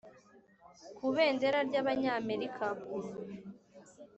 [0.97, 2.65] kubendera ry'abanyamerika